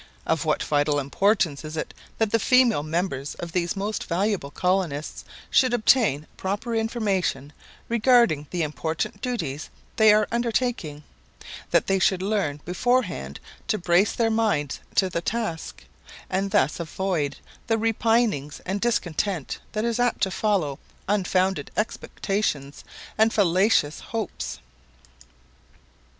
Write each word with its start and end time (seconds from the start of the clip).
Of 0.25 0.45
what 0.45 0.63
vital 0.63 0.97
importance 0.97 1.63
is 1.63 1.77
it 1.77 1.93
that 2.17 2.31
the 2.31 2.39
female 2.39 2.81
members 2.81 3.35
of 3.35 3.51
these 3.51 3.75
most 3.75 4.05
valuable 4.05 4.49
colonists 4.49 5.23
should 5.51 5.75
obtain 5.75 6.25
proper 6.37 6.73
information 6.73 7.53
regarding 7.87 8.47
the 8.49 8.63
important 8.63 9.21
duties 9.21 9.69
they 9.97 10.11
are 10.11 10.27
undertaking; 10.31 11.03
that 11.69 11.85
they 11.85 11.99
should 11.99 12.23
learn 12.23 12.61
beforehand 12.65 13.39
to 13.67 13.77
brace 13.77 14.13
their 14.13 14.31
minds 14.31 14.79
to 14.95 15.07
the 15.07 15.21
task, 15.21 15.83
and 16.31 16.49
thus 16.49 16.79
avoid 16.79 17.35
the 17.67 17.77
repinings 17.77 18.59
and 18.65 18.81
discontent 18.81 19.59
that 19.73 19.85
is 19.85 19.99
apt 19.99 20.21
to 20.23 20.31
follow 20.31 20.79
unfounded 21.07 21.69
expectations 21.77 22.83
and 23.19 23.31
fallacious 23.31 23.99
hopes! 23.99 24.57